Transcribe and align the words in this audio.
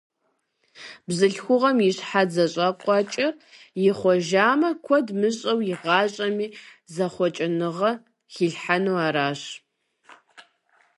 Бзылъхугъэм 1.07 1.77
и 1.87 1.89
щхьэц 1.97 2.29
зэщӀэкъуэкӀэр 2.35 3.33
ихъуэжамэ, 3.87 4.69
куэд 4.85 5.07
мыщӀэу 5.19 5.59
и 5.71 5.73
гъащӀэми 5.81 6.47
зэхъуэкӀыныгъэ 6.93 7.91
хилъхьэну 8.33 8.97
аращ. 9.05 9.41